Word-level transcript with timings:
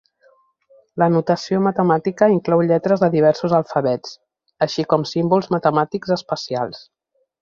La 1.01 1.07
notació 1.15 1.59
matemàtica 1.65 2.29
inclou 2.35 2.63
lletres 2.69 3.03
de 3.03 3.09
diversos 3.17 3.53
alfabets, 3.59 4.15
així 4.67 4.87
com 4.95 5.05
símbols 5.11 5.51
matemàtics 5.57 6.17
especials. 6.17 6.83